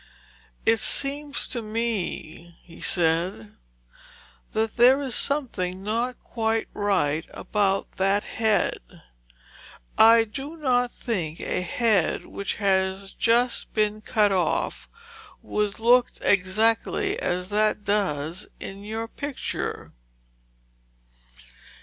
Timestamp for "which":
12.25-12.55